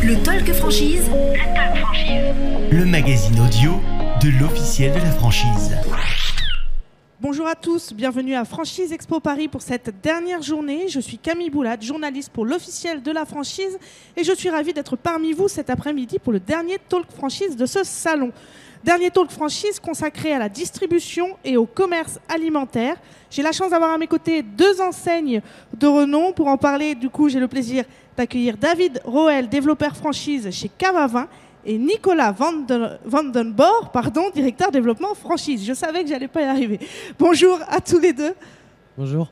[0.00, 1.10] Le Talk Franchise.
[1.10, 2.34] Le Talk Franchise.
[2.70, 3.72] Le magazine audio
[4.22, 5.76] de l'officiel de la franchise.
[7.20, 10.86] Bonjour à tous, bienvenue à Franchise Expo Paris pour cette dernière journée.
[10.88, 13.76] Je suis Camille Boulade, journaliste pour l'officiel de la franchise
[14.16, 17.66] et je suis ravie d'être parmi vous cet après-midi pour le dernier talk franchise de
[17.66, 18.30] ce salon.
[18.84, 22.94] Dernier talk franchise consacré à la distribution et au commerce alimentaire.
[23.30, 25.42] J'ai la chance d'avoir à mes côtés deux enseignes
[25.76, 26.32] de renom.
[26.32, 27.84] Pour en parler, du coup, j'ai le plaisir
[28.18, 31.28] d'accueillir David Roel, développeur franchise chez Cavavin,
[31.64, 32.32] et Nicolas
[33.04, 35.64] Vandenborg, pardon, directeur développement franchise.
[35.66, 36.80] Je savais que j'allais pas y arriver.
[37.18, 38.34] Bonjour à tous les deux.
[38.96, 39.30] Bonjour.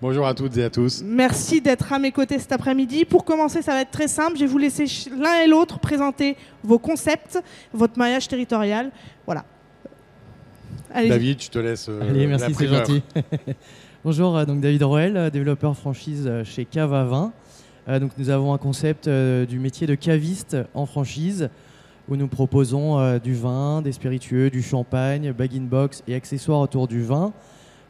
[0.00, 1.02] Bonjour à toutes et à tous.
[1.04, 3.04] Merci d'être à mes côtés cet après-midi.
[3.04, 4.34] Pour commencer, ça va être très simple.
[4.34, 4.86] Je vais vous laisser
[5.16, 7.40] l'un et l'autre présenter vos concepts,
[7.72, 8.90] votre maillage territorial.
[9.24, 9.44] Voilà.
[10.92, 11.88] Allez David, je te laisse.
[11.88, 13.02] Euh, Allez, merci, c'est gentil.
[14.04, 17.32] Bonjour, euh, donc David Roel, euh, développeur franchise chez Cava 20.
[17.86, 21.50] Donc nous avons un concept du métier de caviste en franchise
[22.08, 27.32] où nous proposons du vin, des spiritueux, du champagne, bag-in-box et accessoires autour du vin.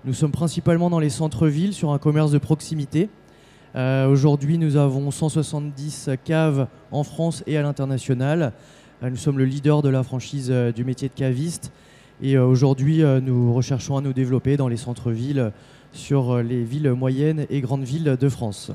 [0.05, 3.09] Nous sommes principalement dans les centres-villes sur un commerce de proximité.
[3.77, 8.53] Euh, aujourd'hui, nous avons 170 caves en France et à l'international.
[9.05, 11.71] Euh, nous sommes le leader de la franchise euh, du métier de caviste.
[12.21, 15.51] Et aujourd'hui, nous recherchons à nous développer dans les centres-villes
[15.93, 18.71] sur les villes moyennes et grandes villes de France.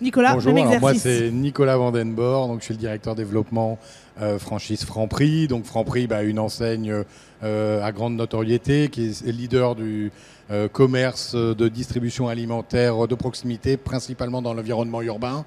[0.00, 3.78] Nicolas, Bonjour, moi c'est Nicolas Vandenborg, donc je suis le directeur développement
[4.22, 5.48] euh, franchise Franprix.
[5.48, 7.02] Donc Franprix, bah, une enseigne
[7.42, 10.12] euh, à grande notoriété qui est leader du
[10.52, 15.44] euh, commerce de distribution alimentaire de proximité, principalement dans l'environnement urbain.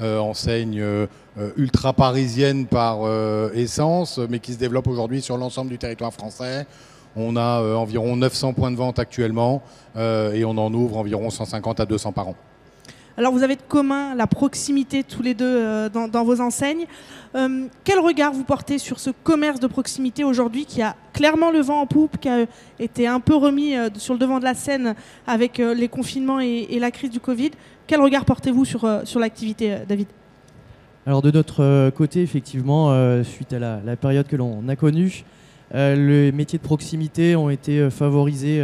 [0.00, 0.82] enseigne
[1.58, 3.00] ultra parisienne par
[3.54, 6.66] essence, mais qui se développe aujourd'hui sur l'ensemble du territoire français.
[7.16, 9.62] On a environ 900 points de vente actuellement
[9.96, 12.36] et on en ouvre environ 150 à 200 par an.
[13.16, 16.86] Alors vous avez de commun la proximité tous les deux euh, dans, vos enseignes.
[17.34, 21.60] Euh, quel regard vous portez sur ce commerce de proximité aujourd'hui qui a clairement le
[21.60, 22.46] vent en poupe, qui a
[22.78, 24.94] été un peu remis euh, sur le devant de la scène
[25.26, 27.50] avec les confinements et, la crise du Covid?
[27.86, 30.06] Quel regard portez-vous sur, sur l'activité, David?
[31.06, 35.24] Alors de notre côté, effectivement, suite à la, période que l'on a connue,
[35.74, 38.62] les métiers de proximité ont été favorisés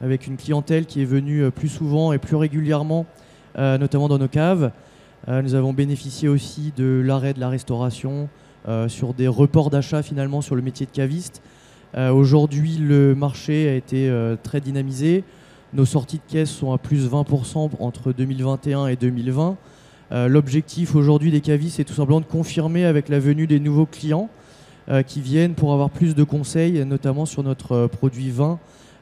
[0.00, 3.06] avec une clientèle qui est venue plus souvent et plus régulièrement
[3.56, 4.70] notamment dans nos caves.
[5.28, 8.28] Euh, nous avons bénéficié aussi de l'arrêt de la restauration
[8.68, 11.42] euh, sur des reports d'achat finalement sur le métier de caviste.
[12.12, 14.12] Aujourd'hui, le marché a été
[14.42, 15.24] très dynamisé.
[15.72, 19.56] Nos sorties de caisse sont à plus 20% entre 2021 et 2020.
[20.10, 24.28] L'objectif aujourd'hui des cavistes, c'est tout simplement de confirmer avec la venue des nouveaux clients
[25.06, 28.58] qui viennent pour avoir plus de conseils, notamment sur notre produit vin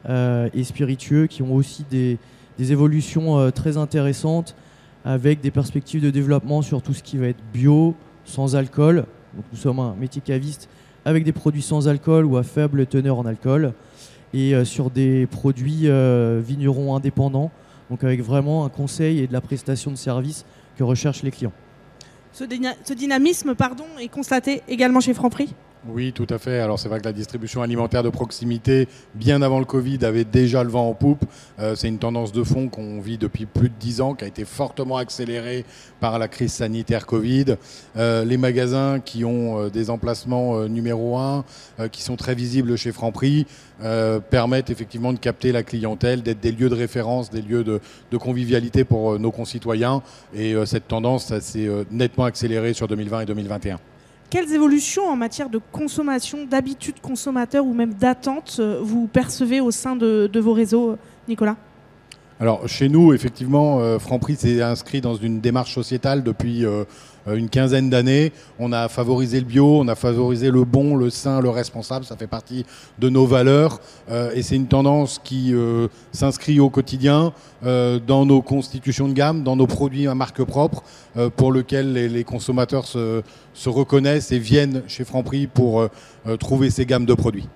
[0.08, 2.18] et spiritueux, qui ont aussi des,
[2.58, 4.54] des évolutions euh, très intéressantes
[5.04, 7.94] avec des perspectives de développement sur tout ce qui va être bio,
[8.24, 9.04] sans alcool.
[9.34, 10.68] Donc nous sommes un métier caviste
[11.04, 13.74] avec des produits sans alcool ou à faible teneur en alcool
[14.32, 17.50] et euh, sur des produits euh, vignerons indépendants,
[17.90, 20.44] donc avec vraiment un conseil et de la prestation de services
[20.76, 21.52] que recherchent les clients.
[22.32, 25.54] Ce, dynamisme pardon, est constaté également chez Franprix?
[25.86, 26.60] Oui, tout à fait.
[26.60, 30.64] Alors c'est vrai que la distribution alimentaire de proximité, bien avant le Covid, avait déjà
[30.64, 31.24] le vent en poupe.
[31.58, 34.26] Euh, c'est une tendance de fond qu'on vit depuis plus de dix ans, qui a
[34.26, 35.66] été fortement accélérée
[36.00, 37.56] par la crise sanitaire Covid.
[37.98, 41.44] Euh, les magasins qui ont euh, des emplacements numéro un,
[41.92, 43.46] qui sont très visibles chez Franprix,
[44.30, 47.80] permettent effectivement de capter la clientèle, d'être des lieux de référence, des lieux de,
[48.10, 50.02] de convivialité pour nos concitoyens.
[50.34, 53.78] Et cette tendance, s'est nettement accélérée sur 2020 et 2021.
[54.34, 59.70] Quelles évolutions en matière de consommation, d'habitude consommateur ou même d'attente euh, vous percevez au
[59.70, 60.96] sein de, vos réseaux,
[61.28, 61.54] Nicolas?
[62.40, 66.84] Alors chez nous, effectivement, euh, Franprix s'est inscrit dans une démarche sociétale depuis euh,
[67.28, 68.32] une quinzaine d'années.
[68.58, 72.04] On a favorisé le bio, on a favorisé le bon, le sain, le responsable.
[72.04, 72.66] Ça fait partie
[72.98, 73.80] de nos valeurs
[74.10, 75.54] euh, et c'est une tendance qui
[76.12, 80.82] s'inscrit au quotidien dans nos constitutions de gamme, dans nos produits à marque propre,
[81.36, 83.22] pour lesquels les, consommateurs se,
[83.54, 85.88] se, reconnaissent et viennent chez Franprix pour
[86.38, 87.48] trouver ces gammes de produits.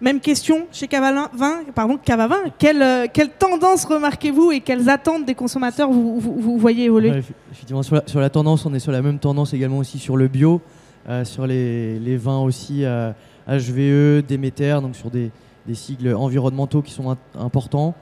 [0.00, 1.28] Même question chez Cavalin,
[1.74, 2.38] pardon, Cavavin.
[2.58, 8.20] Quelle, euh, quelle tendance remarquez-vous et quelles attentes des consommateurs vous, voyez évoluer Effectivement, sur
[8.20, 10.62] la, tendance, on est sur la même tendance également aussi sur le bio,
[11.06, 15.30] euh, sur les, vins aussi HVE, euh, Déméter, donc sur des,
[15.66, 17.94] des, sigles environnementaux qui sont importants.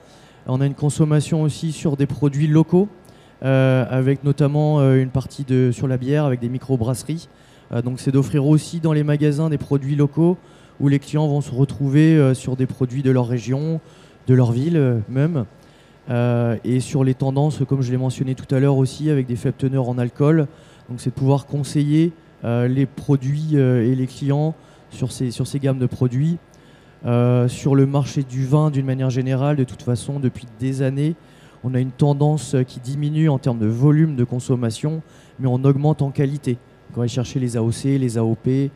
[0.47, 2.89] On a une consommation aussi sur des produits locaux,
[3.43, 7.29] avec notamment une partie sur la bière avec des micro-brasseries.
[7.85, 10.39] donc c'est d'offrir aussi dans les magasins des produits locaux
[10.81, 13.81] où les clients vont se retrouver euh, sur des produits de leur région,
[14.27, 15.45] de leur ville euh, même.
[16.11, 19.37] Euh, et sur les tendances, comme je l'ai mentionné tout à l'heure aussi, avec des
[19.37, 20.47] faibles teneurs en alcool,
[20.89, 22.13] Donc c'est de pouvoir conseiller
[22.45, 24.55] les produits et les clients
[24.91, 26.39] sur ces, sur ces gammes de produits.
[27.05, 31.17] Sur le marché du vin, d'une manière générale, de toute façon, depuis des années,
[31.65, 35.03] on a une tendance qui diminue en termes de volume de consommation,
[35.41, 36.53] mais on augmente en qualité.
[36.53, 38.71] Donc on va chercher les AOC, les AOP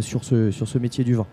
[0.00, 1.26] sur, ce, sur ce métier du vin.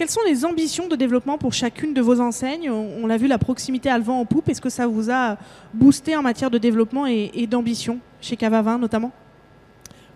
[0.00, 2.70] Quelles sont les ambitions de développement pour chacune de vos enseignes?
[2.70, 4.48] On, l'a vu, la proximité à le vent en poupe.
[4.48, 5.36] Est-ce que ça vous a
[5.74, 9.12] boosté en matière de développement et, d'ambition, chez Cavavin notamment?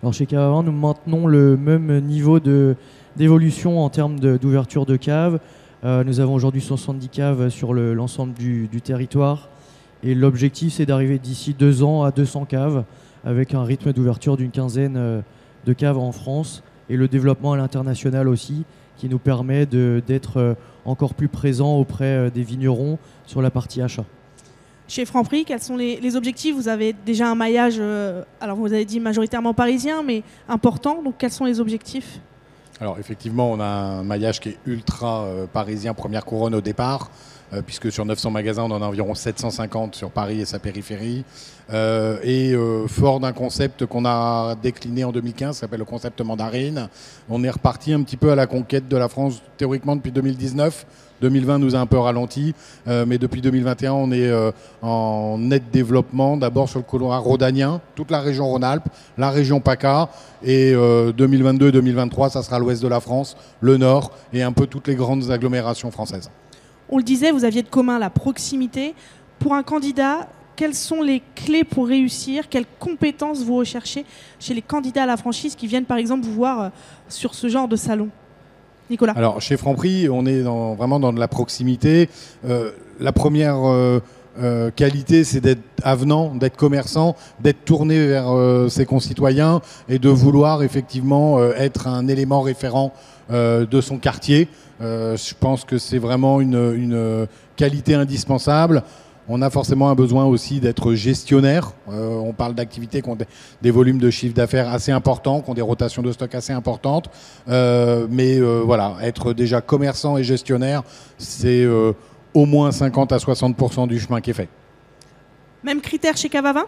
[0.01, 5.39] Alors chez Cavavin, nous maintenons le même niveau d'évolution en termes d'ouverture de, caves.
[5.83, 9.49] Euh, nous avons aujourd'hui 70 caves sur l'ensemble du, territoire.
[10.01, 12.85] Et l'objectif, c'est d'arriver d'ici deux ans à 200 caves,
[13.23, 15.21] avec un rythme d'ouverture d'une quinzaine euh,
[15.67, 16.63] de caves en France.
[16.89, 18.65] Et le développement à l'international aussi,
[18.97, 20.53] qui nous permet d'être euh,
[20.85, 24.05] encore plus présent auprès des vignerons sur la partie achat.
[24.87, 26.55] Chez Franprix, quels sont les, objectifs?
[26.55, 31.01] Vous avez déjà un maillage, euh, alors vous avez dit majoritairement parisien, mais important.
[31.01, 32.19] Donc quels sont les objectifs?
[32.79, 37.09] Alors effectivement, on a un maillage qui est ultra euh, parisien, première couronne au départ.
[37.53, 41.23] Euh, puisque sur 900 magasins, on en a environ 750 sur Paris et sa périphérie.
[41.71, 46.21] Euh, et euh, fort d'un concept qu'on a décliné en 2015, qui s'appelle le concept
[46.21, 46.89] mandarine,
[47.29, 50.85] on est reparti un petit peu à la conquête de la France théoriquement depuis 2019.
[51.21, 52.53] 2020 nous a un peu ralenti,
[52.85, 54.29] mais depuis 2021, on est
[54.81, 60.09] en net développement, d'abord sur le couloir rhodanien, toute la région Rhône-Alpes, la région PACA,
[60.43, 64.95] et 2022-2023, ça sera l'ouest de la France, le nord, et un peu toutes les
[64.95, 66.29] grandes agglomérations françaises.
[66.89, 68.93] On le disait, vous aviez de commun la proximité.
[69.39, 72.47] Pour un candidat, quelles sont les clés pour réussir?
[72.49, 74.05] Quelles compétences vous recherchez
[74.39, 76.69] chez les candidats à la franchise qui viennent par exemple vous voir euh,
[77.09, 78.09] sur ce genre de salon?
[78.89, 82.07] Nicolas Alors chez Franprix, on est vraiment dans de la proximité.
[82.47, 83.99] Euh, la première euh,
[84.75, 88.27] qualité, c'est d'être avenant, d'être commerçant, d'être tourné vers
[88.69, 92.93] ses concitoyens et de vouloir effectivement être un élément référent
[93.29, 94.49] de son quartier.
[94.81, 98.83] Euh, je pense que c'est vraiment une, qualité indispensable.
[99.27, 101.71] On a forcément un besoin aussi d'être gestionnaire.
[101.89, 103.17] Euh, on parle d'activités qui ont
[103.61, 107.09] des, volumes de chiffre d'affaires assez importants, qui ont des rotations de stock assez importantes.
[107.47, 110.83] Euh, mais voilà, être déjà commerçant et gestionnaire,
[111.17, 111.65] c'est
[112.33, 114.49] au moins 50 à 60% du chemin qui est fait.
[115.63, 116.65] Même critère chez Cavavin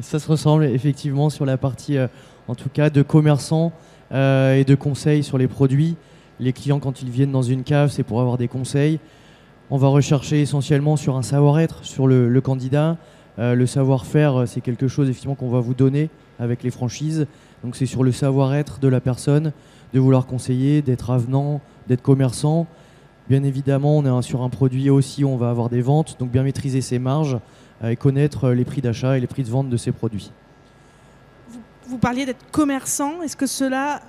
[0.00, 1.98] Ça se ressemble effectivement sur la partie,
[2.48, 3.72] en tout cas, de commerçant
[4.10, 5.96] et de conseils sur les produits.
[6.40, 8.98] Les clients, quand ils viennent dans une cave, c'est pour avoir des conseils.
[9.70, 12.96] On va rechercher essentiellement sur un savoir-être, sur le, candidat.
[13.38, 17.26] Euh, le savoir-faire, c'est quelque chose effectivement qu'on va vous donner avec les franchises.
[17.62, 19.52] Donc c'est sur le savoir-être de la personne,
[19.92, 22.66] de vouloir conseiller, d'être avenant, d'être commerçant.
[23.28, 26.30] Bien évidemment, on est sur un produit aussi où on va avoir des ventes, donc
[26.30, 27.38] bien maîtriser ses marges
[27.82, 30.30] euh, et connaître les prix d'achat et les prix de vente de ces produits.
[31.86, 33.22] vous parliez d'être commerçant.
[33.22, 34.02] Est-ce que cela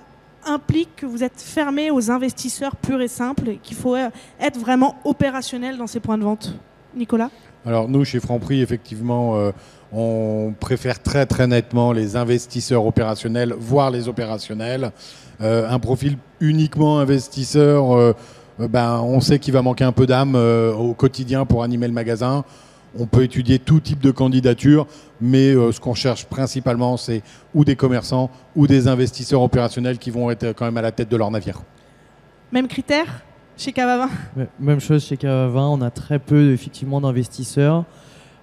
[0.46, 4.96] implique que vous êtes fermé aux investisseurs purs et simples et qu'il faut être vraiment
[5.04, 6.54] opérationnel dans ces points de vente
[6.94, 7.30] Nicolas?
[7.66, 9.50] Alors nous, chez Franprix, effectivement, euh,
[9.92, 14.92] on préfère très très nettement les investisseurs opérationnels, voire les opérationnels.
[15.40, 18.12] Euh, un profil uniquement investisseur, euh,
[18.58, 22.44] ben, on sait qu'il va manquer un peu d'âme au quotidien pour animer le magasin.
[22.98, 24.86] On peut étudier tout type de candidature,
[25.20, 27.22] mais euh, ce qu'on cherche principalement, c'est
[27.54, 31.10] ou des commerçants ou des investisseurs opérationnels qui vont être quand même à la tête
[31.10, 31.62] de leur navire.
[32.52, 33.22] Même critère
[33.56, 34.10] chez Cavavin
[34.60, 37.84] Même chose chez Cavavin, on a très peu effectivement d'investisseurs.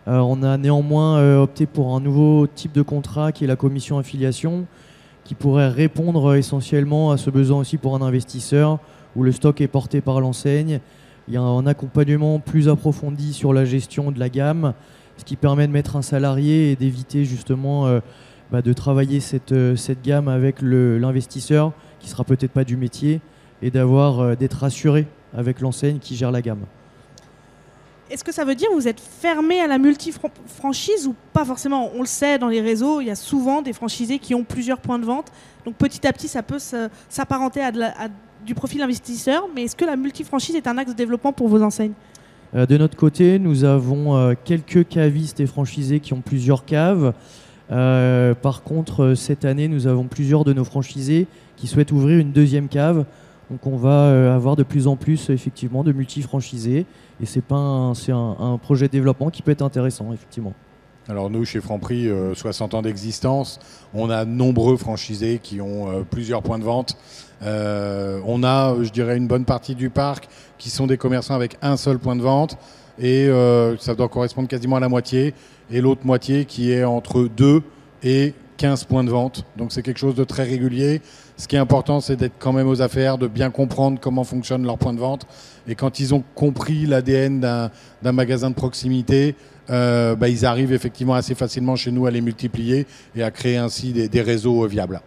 [0.07, 3.55] Euh, on a néanmoins euh, opté pour un nouveau type de contrat qui est la
[3.55, 4.65] commission affiliation,
[5.23, 8.79] qui pourrait répondre essentiellement à ce besoin aussi pour un investisseur,
[9.15, 10.79] où le stock est porté par l'enseigne
[11.27, 14.73] il y a un accompagnement plus approfondi sur la gestion de la gamme,
[15.17, 17.99] ce qui permet de mettre un salarié et d'éviter justement euh,
[18.51, 23.21] bah, de travailler cette, euh, gamme avec l'investisseur qui sera peut-être pas du métier
[23.61, 26.65] et d'avoir euh, d'être rassuré avec l'enseigne qui gère la gamme.
[28.09, 31.89] Est-ce que ça veut dire que vous êtes fermé à la multi-franchise ou pas forcément?
[31.95, 34.79] On le sait dans les réseaux, il y a souvent des franchisés qui ont plusieurs
[34.79, 35.31] points de vente.
[35.65, 36.59] Donc petit à petit, ça peut
[37.09, 38.09] s'apparenter à, à
[38.45, 41.61] du profil investisseur, mais est-ce que la multifranchise est un axe de développement pour vos
[41.61, 41.93] enseignes
[42.55, 47.13] euh, De notre côté, nous avons euh, quelques cavistes et franchisés qui ont plusieurs caves.
[47.71, 52.31] Euh, par contre, cette année, nous avons plusieurs de nos franchisés qui souhaitent ouvrir une
[52.31, 53.05] deuxième cave.
[53.49, 56.85] Donc on va avoir de plus en plus effectivement de multifranchisés
[57.21, 60.53] et c'est un, un, projet de développement qui peut être intéressant effectivement.
[61.09, 63.59] Alors nous, chez Franprix, 60 ans d'existence,
[63.93, 66.97] on a nombreux franchisés qui ont plusieurs points de vente.
[67.45, 71.57] Euh, on a, je dirais, une bonne partie du parc qui sont des commerçants avec
[71.61, 72.57] un seul point de vente
[72.99, 75.33] et euh, ça doit correspondre quasiment à la moitié
[75.71, 77.61] et l'autre moitié qui est entre 2
[78.03, 79.45] et 15 points de vente.
[79.57, 81.01] Donc c'est quelque chose de très régulier.
[81.35, 84.63] Ce qui est important, c'est d'être quand même aux affaires, de bien comprendre comment fonctionnent
[84.63, 85.25] leurs points de vente.
[85.67, 89.35] Et quand ils ont compris l'ADN d'un magasin de proximité,
[89.69, 93.57] euh, bah, ils arrivent effectivement assez facilement chez nous à les multiplier et à créer
[93.57, 95.01] ainsi des, réseaux viables.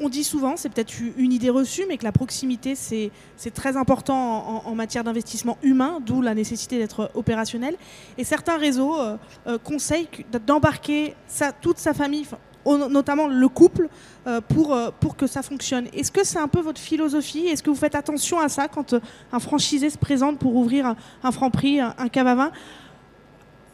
[0.00, 3.10] On dit souvent, c'est peut-être une idée reçue, mais que la proximité, c'est
[3.54, 7.76] très important en, matière d'investissement humain, d'où la nécessité d'être opérationnel.
[8.18, 10.08] Et certains réseaux euh, euh, conseillent
[10.44, 11.14] d'embarquer
[11.60, 12.26] toute sa famille,
[12.66, 13.88] notamment le couple,
[14.26, 15.86] euh, pour, euh, que ça fonctionne.
[15.92, 17.46] Est-ce que c'est un peu votre philosophie?
[17.46, 19.00] Est-ce que vous faites attention à ça quand euh,
[19.32, 22.52] un franchisé se présente pour ouvrir un, un franc-prix, un, un cave à vin,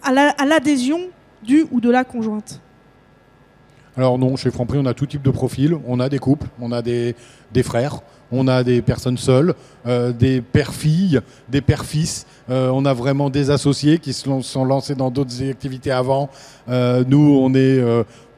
[0.03, 1.01] à l'adhésion
[1.43, 2.61] du ou de la conjointe
[3.99, 5.77] alors non, chez Franprix, on a tout type de profil.
[5.85, 7.17] On a des couples, on a des,
[7.53, 7.99] des frères,
[8.31, 9.55] on a des personnes seules,
[9.87, 12.25] euh, des pères-filles, des pères-fils.
[12.49, 16.31] Euh, on a vraiment des associés qui se sont lancés dans d'autres activités avant.
[16.69, 17.83] Euh, nous, on est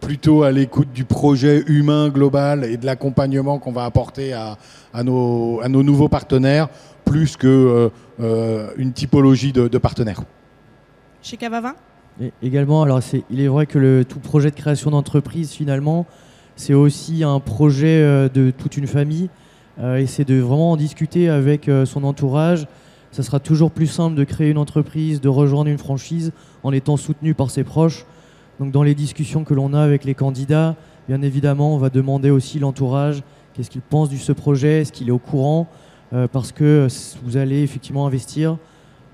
[0.00, 4.56] plutôt à l'écoute du projet humain global et de l'accompagnement qu'on va apporter à,
[4.94, 6.70] à, nos, à, nos, nouveaux partenaires,
[7.04, 10.22] plus que euh, une typologie de partenaires.
[11.22, 11.74] Chez Cavavin
[12.42, 13.00] également, alors
[13.30, 16.06] il est vrai que tout projet de création d'entreprise, finalement,
[16.56, 19.30] c'est aussi un projet euh, de toute une famille.
[19.78, 22.66] Euh, et c'est de vraiment en discuter avec euh, son entourage.
[23.12, 26.96] Ça sera toujours plus simple de créer une entreprise, de rejoindre une franchise en étant
[26.96, 28.04] soutenu par ses proches.
[28.58, 30.76] Donc dans les discussions que l'on a avec les candidats,
[31.08, 33.22] bien évidemment, on va demander aussi l'entourage,
[33.54, 35.66] qu'est-ce qu'il pense de ce projet, est-ce qu'il est au courant,
[36.30, 36.86] parce que
[37.24, 38.58] vous allez effectivement investir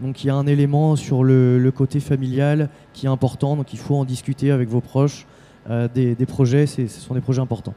[0.00, 3.72] donc il y a un élément sur le, le, côté familial qui est important, donc
[3.72, 5.26] il faut en discuter avec vos proches.
[5.68, 7.74] Euh, des, des, projets, ce sont des projets importants.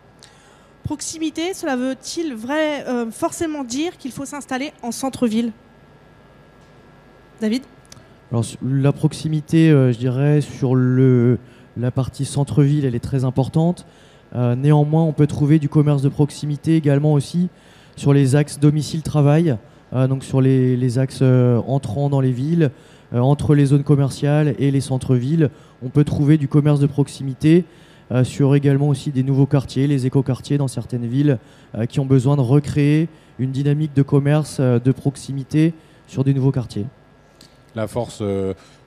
[0.83, 5.51] Proximité, cela veut-il vrai, euh, forcément dire qu'il faut s'installer en centre-ville?
[7.41, 7.63] David?
[8.31, 11.39] Alors, La proximité, euh, je dirais, sur le,
[11.77, 13.85] la partie centre-ville, elle est très importante.
[14.35, 17.49] Néanmoins, on peut trouver du commerce de proximité également aussi
[17.95, 19.57] sur les axes domicile-travail.
[19.93, 22.71] Euh, donc sur les, axes euh, entrant dans les villes,
[23.13, 25.49] euh, entre les zones commerciales et les centres-villes.
[25.83, 27.65] On peut trouver du commerce de proximité
[28.23, 31.37] sur également aussi des nouveaux quartiers, les écoquartiers dans certaines villes
[31.89, 35.75] qui ont besoin de recréer une dynamique de commerce de proximité
[36.07, 36.87] sur des nouveaux quartiers.
[37.75, 38.23] La force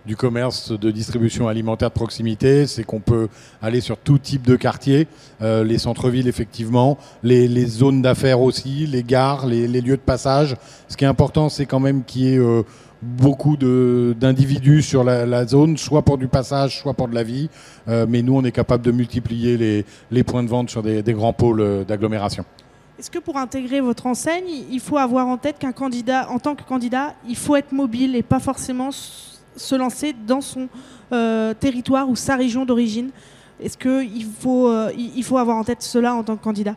[0.07, 3.29] du commerce de distribution alimentaire de proximité, c'est qu'on peut
[3.61, 5.07] aller sur tout type de quartier,
[5.41, 10.57] euh, les centres-villes effectivement, les, zones d'affaires aussi, les gares, les, lieux de passage.
[10.89, 12.63] Ce qui est important, c'est quand même qu'il y ait euh,
[13.01, 17.49] beaucoup d'individus sur la, zone, soit pour du passage, soit pour de la vie.
[17.89, 21.03] Euh, mais nous, on est capable de multiplier les, les points de vente sur des,
[21.03, 22.45] des grands pôles d'agglomération.
[22.99, 26.55] Est-ce que pour intégrer votre enseigne, il faut avoir en tête qu'un candidat, en tant
[26.55, 28.91] que candidat, il faut être mobile et pas forcément
[29.57, 30.69] se lancer dans son
[31.13, 33.11] euh, territoire ou sa région d'origine
[33.61, 36.77] Est-ce qu'il faut, euh, il faut avoir en tête cela en tant que candidat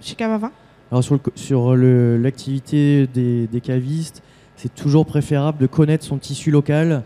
[0.00, 0.50] chez Cavavin
[0.90, 4.22] Alors sur, sur l'activité des, cavistes,
[4.56, 7.02] c'est toujours préférable de connaître son tissu local,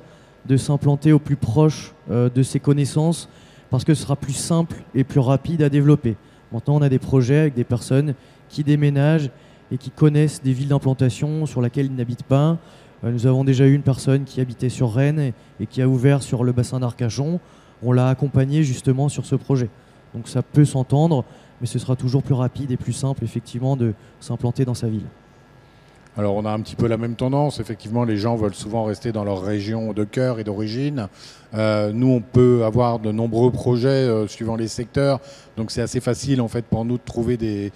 [0.46, 3.28] de s'implanter au plus proche euh, de ses connaissances,
[3.70, 6.16] parce que ce sera plus simple et plus rapide à développer.
[6.52, 8.14] Maintenant, on a des projets avec des personnes
[8.48, 9.30] qui déménagent
[9.72, 13.66] et qui connaissent des villes d'implantation sur lesquelles ils n'habitent pas, Euh, nous avons déjà
[13.66, 17.40] eu une personne qui habitait sur Rennes et qui a ouvert sur le bassin d'Arcachon.
[17.82, 19.68] On l'a accompagné justement sur ce projet.
[20.14, 21.24] Donc ça peut s'entendre,
[21.60, 25.06] mais ce sera toujours plus rapide et plus simple effectivement de s'implanter dans sa ville.
[26.16, 27.58] Alors on a un petit peu la même tendance.
[27.58, 31.08] Effectivement, les gens veulent souvent rester dans leur région de cœur et d'origine.
[31.54, 35.20] Euh, nous, on peut avoir de nombreux projets euh, suivant les secteurs.
[35.56, 37.72] Donc c'est assez facile en fait pour nous de trouver des,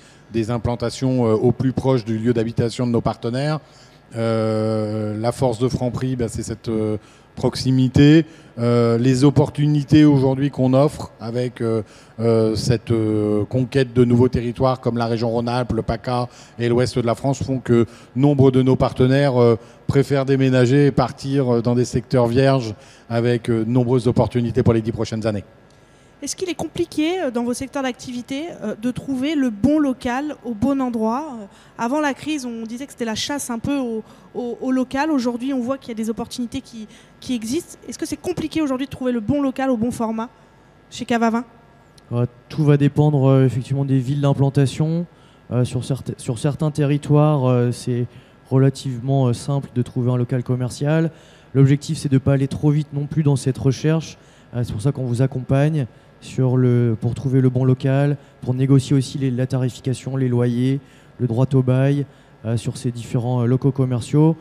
[0.50, 3.58] implantations euh, au plus proche du lieu d'habitation de nos partenaires.
[4.16, 6.96] Euh, la force de Franprix, bah, c'est cette euh,
[7.34, 8.24] proximité,
[8.58, 11.62] euh, les opportunités aujourd'hui qu'on offre avec
[12.56, 12.92] cette
[13.48, 17.44] conquête de nouveaux territoires comme la région Rhône-Alpes, le PACA et l'ouest de la France
[17.44, 17.86] font que
[18.16, 19.34] nombre de nos partenaires
[19.86, 22.74] préfèrent déménager et partir dans des secteurs vierges
[23.08, 25.44] avec de nombreuses opportunités pour les dix prochaines années.
[26.20, 30.34] Est-ce qu'il est compliqué euh, dans vos secteurs d'activité euh, de trouver le bon local
[30.44, 31.36] au bon endroit?
[31.40, 31.44] Euh,
[31.78, 33.78] Avant la crise, on disait que c'était la chasse un peu
[34.34, 35.12] au, local.
[35.12, 36.88] Aujourd'hui, on voit qu'il y a des opportunités qui,
[37.34, 37.78] existent.
[37.88, 40.28] Est-ce que c'est compliqué aujourd'hui de trouver le bon local au bon format
[40.90, 41.44] chez Cavavin?
[42.48, 45.06] Tout va dépendre effectivement des villes d'implantation.
[45.64, 45.82] sur,
[46.16, 48.06] sur certains territoires, c'est
[48.50, 51.10] relativement simple de trouver un local commercial.
[51.54, 54.16] L'objectif, c'est de ne pas aller trop vite non plus dans cette recherche.
[54.54, 55.86] C'est pour ça qu'on vous accompagne
[56.20, 60.80] sur le, pour trouver le bon local, pour négocier aussi les, la tarification, les loyers,
[61.18, 62.06] le droit au bail
[62.44, 64.36] euh, sur ces différents euh, locaux commerciaux.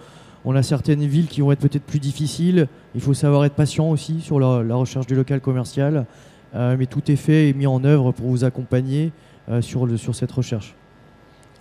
[0.46, 2.67] On a certaines villes qui vont être peut-être plus difficiles.
[2.96, 6.05] Il faut savoir être patient aussi sur la, recherche du local commercial.
[6.53, 9.12] mais tout est fait et mis en œuvre pour vous accompagner
[9.60, 10.74] sur, sur cette recherche.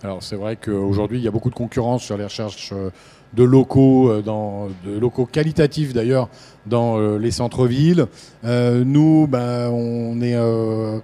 [0.03, 2.73] Alors c'est vrai qu'aujourd'hui, il y a beaucoup de concurrence sur les recherches
[3.33, 6.29] de locaux, dans, de locaux qualitatifs d'ailleurs,
[6.65, 8.05] dans les centres-villes.
[8.43, 10.99] nous, ben, on est euh,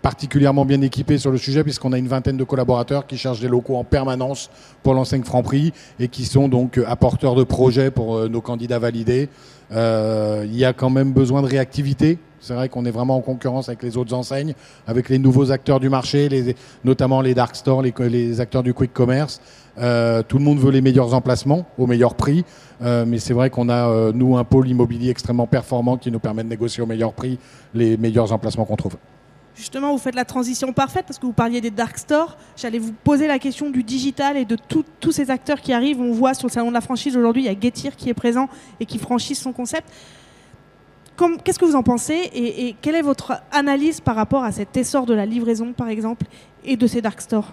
[0.00, 3.48] particulièrement bien équipé sur le sujet puisqu'on a une vingtaine de collaborateurs qui cherchent des
[3.48, 4.50] locaux en permanence
[4.82, 8.78] pour l'enseigne Franprix et qui sont donc euh, apporteurs de projets pour euh, nos candidats
[8.78, 9.28] validés.
[9.70, 12.18] il y a quand même besoin de réactivité.
[12.40, 14.54] C'est vrai qu'on est vraiment en concurrence avec les autres enseignes,
[14.86, 16.28] avec les nouveaux acteurs du marché,
[16.84, 19.40] notamment les dark stores, les, acteurs du quick commerce.
[19.76, 22.44] tout le monde veut les meilleurs emplacements au meilleur prix,
[22.82, 26.50] mais c'est vrai qu'on a, nous, un pôle immobilier extrêmement performant qui nous permet de
[26.50, 27.38] négocier au meilleur prix
[27.72, 28.96] les meilleurs emplacements qu'on trouve.
[29.54, 32.36] Justement, vous faites la transition parfaite parce que vous parliez des dark stores.
[32.56, 36.00] J'allais vous poser la question du digital et de tous ces acteurs qui arrivent.
[36.00, 38.14] On voit sur le salon de la franchise aujourd'hui, il y a Getir qui est
[38.14, 38.48] présent
[38.80, 39.88] et qui franchise son concept.
[41.44, 44.76] Qu'est-ce que vous en pensez et, et quelle est votre analyse par rapport à cet
[44.76, 46.26] essor de la livraison, par exemple,
[46.64, 47.52] et de ces dark stores?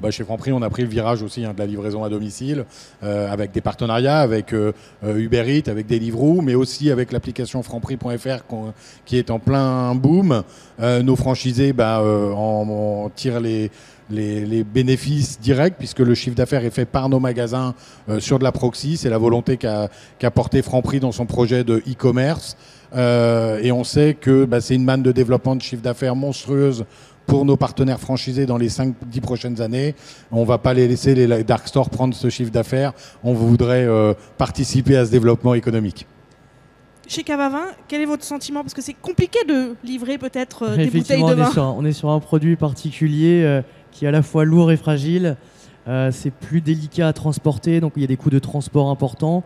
[0.00, 2.08] Ah bah, chez Franprix, on a pris le virage aussi hein, de la livraison à
[2.08, 2.64] domicile,
[3.02, 4.72] euh, avec des partenariats avec euh,
[5.04, 8.44] euh, Uber Eats, avec Deliveroo, mais aussi avec l'application franprix.fr
[9.04, 10.42] qui est en plein boom.
[10.78, 13.70] nos franchisés bah, en, tirent les,
[14.64, 17.74] bénéfices directs puisque le chiffre d'affaires est fait par nos magasins
[18.20, 18.96] sur de la proxy.
[18.96, 22.56] C'est la volonté qu'a qu porté Franprix dans son projet de e-commerce.
[22.94, 26.86] et on sait que bah, c'est une manne de développement de chiffre d'affaires monstrueuse
[27.30, 29.94] pour nos partenaires franchisés dans les 5-10 prochaines années.
[30.32, 32.92] On ne va pas les laisser les dark stores prendre ce chiffre d'affaires.
[33.22, 36.08] On voudrait euh, participer à ce développement économique.
[37.06, 38.62] Chez Cavavin, quel est votre sentiment?
[38.62, 41.74] Parce que c'est compliqué de livrer peut-être euh, des bouteilles de vin.
[41.78, 45.36] On est, sur un, produit particulier euh, qui est à la fois lourd et fragile.
[46.10, 49.44] c'est plus délicat à transporter, donc il y a des coûts de transport importants.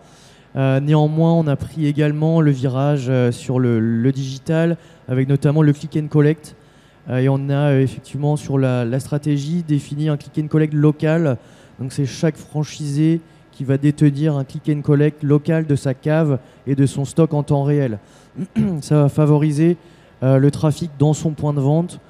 [0.54, 5.96] néanmoins, on a pris également le virage sur le, le, digital, avec notamment le click
[5.96, 6.63] and collect, euh,
[7.10, 11.36] et on a euh, effectivement sur la, stratégie défini un click and collect local.
[11.78, 13.20] Donc c'est chaque franchisé
[13.52, 17.34] qui va détenir un click and collect local de sa cave et de son stock
[17.34, 17.98] en temps réel.
[18.80, 19.76] Ça va favoriser
[20.22, 22.00] euh, le trafic dans son point de vente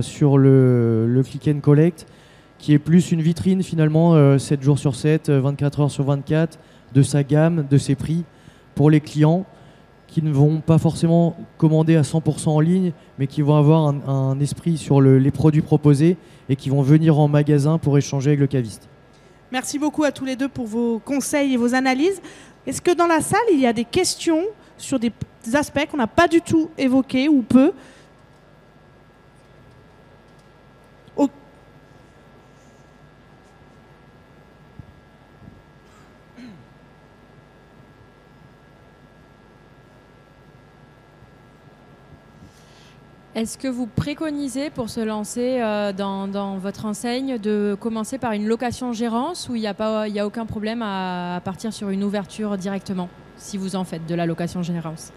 [0.00, 2.06] sur le, le, click and collect,
[2.56, 6.58] qui est plus une vitrine finalement 7 jours sur 7, 24 heures sur 24,
[6.94, 8.24] de sa gamme, de ses prix
[8.74, 9.44] pour les clients
[10.08, 14.40] qui ne vont pas forcément commander à 100% en ligne, mais qui vont avoir un,
[14.40, 16.16] esprit sur les produits proposés
[16.48, 18.88] et qui vont venir en magasin pour échanger avec le caviste.
[19.52, 22.20] Merci beaucoup à tous les deux pour vos conseils et vos analyses.
[22.66, 24.42] Est-ce que dans la salle, il y a des questions
[24.76, 25.12] sur des
[25.54, 27.72] aspects qu'on n'a pas du tout évoqués ou peu?
[43.38, 48.48] Est-ce que vous préconisez pour se lancer euh, dans, votre enseigne de commencer par une
[48.48, 53.56] location-gérance ou il n'y a, a aucun problème à, partir sur une ouverture directement si
[53.56, 55.12] vous en faites de la location-gérance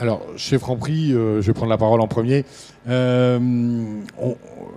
[0.00, 2.44] alors, chez Franprix, euh, je vais prendre la parole en premier.
[2.88, 3.40] Euh,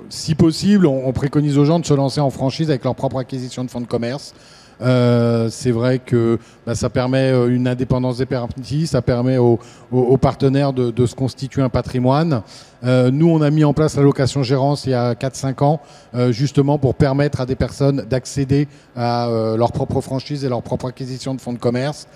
[0.10, 3.64] si possible, on, préconise aux gens de se lancer en franchise avec leur propre acquisition
[3.64, 4.34] de fonds de commerce.
[4.82, 9.60] Euh, c'est vrai que bah, ça permet euh, une indépendance des permis, ça permet aux,
[10.20, 12.42] partenaires de, se constituer un patrimoine.
[12.84, 15.82] Euh, nous, on a mis en place la location gérance il y a 4-5 ans,
[16.30, 21.36] justement pour permettre à des personnes d'accéder à leur propre franchise et leur propre acquisition
[21.36, 22.08] de fonds de commerce.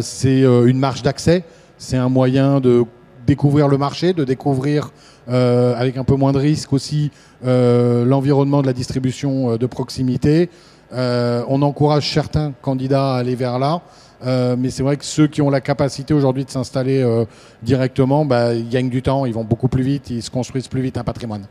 [0.00, 1.44] c'est une marge d'accès,
[1.78, 2.84] c'est un moyen de
[3.26, 4.90] découvrir le marché, de découvrir
[5.28, 7.10] avec un peu moins de risque aussi
[7.42, 10.50] l'environnement de la distribution de proximité.
[10.92, 13.82] Euh, on encourage certains candidats à aller vers là.
[14.24, 17.24] Euh, mais c'est vrai que ceux qui ont la capacité aujourd'hui de s'installer euh,
[17.62, 20.80] directement, bah, ils gagnent du temps, ils vont beaucoup plus vite, ils se construisent plus
[20.80, 21.46] vite un patrimoine.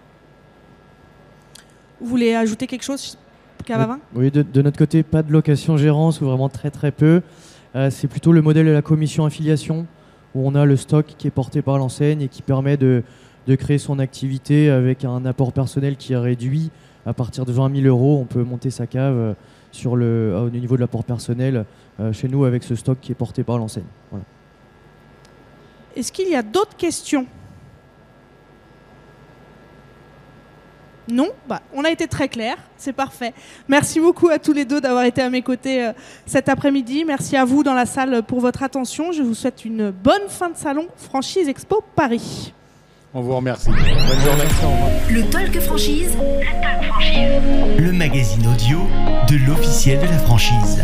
[2.01, 3.17] Vous voulez ajouter quelque chose,
[3.65, 3.99] Cavavin?
[4.15, 7.21] Oui, de, notre côté, pas de location-gérance ou vraiment très très peu.
[7.89, 9.85] c'est plutôt le modèle de la commission affiliation
[10.33, 13.03] où on a le stock qui est porté par l'enseigne et qui permet de,
[13.47, 16.71] de créer son activité avec un apport personnel qui est réduit
[17.05, 19.33] à partir de 20 000 euros, on peut monter sa cave euh,
[19.71, 21.65] sur le, au niveau de l'apport personnel
[21.99, 23.85] euh, chez nous avec ce stock qui est porté par l'enseigne.
[25.95, 27.25] Est-ce qu'il y a d'autres questions?
[31.07, 31.29] Non?
[31.47, 33.33] Bah, On a été très clair, c'est parfait.
[33.67, 35.93] Merci beaucoup à tous les deux d'avoir été à mes côtés euh,
[36.25, 37.05] cet après-midi.
[37.05, 39.11] Merci à vous dans la salle pour votre attention.
[39.11, 42.53] Je vous souhaite une bonne fin de salon Franchise Expo Paris.
[43.17, 43.69] On vous remercie.
[43.69, 44.43] Bonne journée.
[45.09, 46.17] Le Talk Franchise.
[46.19, 47.77] Le Talk Franchise.
[47.79, 48.79] Le magazine audio
[49.29, 50.81] de l'officiel de la franchise.